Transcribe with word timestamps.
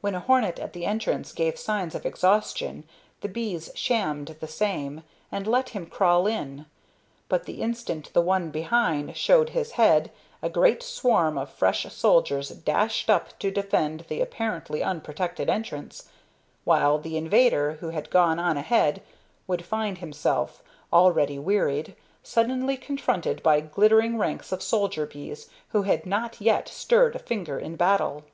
When 0.00 0.14
a 0.14 0.20
hornet 0.20 0.58
at 0.58 0.72
the 0.72 0.86
entrance 0.86 1.32
gave 1.32 1.58
signs 1.58 1.94
of 1.94 2.06
exhaustion, 2.06 2.84
the 3.20 3.28
bees 3.28 3.70
shammed 3.74 4.34
the 4.40 4.46
same, 4.48 5.02
and 5.30 5.46
let 5.46 5.68
him 5.76 5.84
crawl 5.84 6.26
in; 6.26 6.64
but 7.28 7.44
the 7.44 7.60
instant 7.60 8.10
the 8.14 8.22
one 8.22 8.50
behind 8.50 9.14
showed 9.18 9.50
his 9.50 9.72
head 9.72 10.10
a 10.42 10.48
great 10.48 10.82
swarm 10.82 11.36
of 11.36 11.50
fresh 11.52 11.82
soldiers 11.92 12.48
dashed 12.48 13.10
up 13.10 13.38
to 13.40 13.50
defend 13.50 14.06
the 14.08 14.22
apparently 14.22 14.82
unprotected 14.82 15.50
entrance, 15.50 16.08
while 16.64 16.96
the 16.98 17.18
invader 17.18 17.74
who 17.82 17.90
had 17.90 18.08
gone 18.08 18.38
on 18.38 18.56
ahead 18.56 19.02
would 19.46 19.62
find 19.66 19.98
himself, 19.98 20.62
already 20.90 21.38
wearied, 21.38 21.94
suddenly 22.22 22.78
confronted 22.78 23.42
by 23.42 23.60
glittering 23.60 24.16
ranks 24.16 24.52
of 24.52 24.62
soldier 24.62 25.04
bees 25.04 25.50
who 25.68 25.82
had 25.82 26.06
not 26.06 26.40
yet 26.40 26.66
stirred 26.66 27.14
a 27.14 27.18
finger 27.18 27.58
in 27.58 27.76
battle. 27.76 28.24